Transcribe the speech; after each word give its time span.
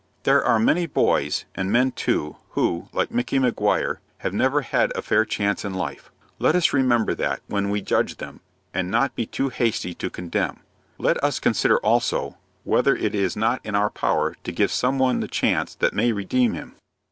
There 0.23 0.43
are 0.43 0.57
many 0.57 0.87
boys, 0.87 1.45
and 1.53 1.71
men 1.71 1.91
too, 1.91 2.37
who, 2.53 2.89
like 2.91 3.11
Micky 3.11 3.37
Maguire, 3.37 3.99
have 4.17 4.33
never 4.33 4.61
had 4.61 4.91
a 4.95 5.03
fair 5.03 5.25
chance 5.25 5.63
in 5.63 5.75
life. 5.75 6.09
Let 6.39 6.55
us 6.55 6.73
remember 6.73 7.13
that, 7.13 7.41
when 7.45 7.69
we 7.69 7.83
judge 7.83 8.17
them, 8.17 8.39
and 8.73 8.89
not 8.89 9.13
be 9.15 9.27
too 9.27 9.49
hasty 9.49 9.93
to 9.93 10.09
condemn. 10.09 10.61
Let 10.97 11.23
us 11.23 11.39
consider 11.39 11.77
also 11.81 12.39
whether 12.63 12.95
it 12.95 13.13
is 13.13 13.35
not 13.35 13.61
in 13.63 13.75
our 13.75 13.91
power 13.91 14.35
to 14.43 14.51
give 14.51 14.71
some 14.71 14.97
one 14.97 15.19
the 15.19 15.27
chance 15.27 15.75
that 15.75 15.93
may 15.93 16.11
redeem 16.11 16.55
him. 16.55 16.73